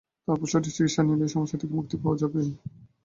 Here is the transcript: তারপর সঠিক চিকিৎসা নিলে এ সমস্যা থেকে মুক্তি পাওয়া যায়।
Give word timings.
তারপর 0.27 0.47
সঠিক 0.51 0.73
চিকিৎসা 0.75 1.01
নিলে 1.03 1.25
এ 1.25 1.33
সমস্যা 1.33 1.57
থেকে 1.57 1.73
মুক্তি 1.75 1.95
পাওয়া 1.97 2.17
যায়। 2.21 2.51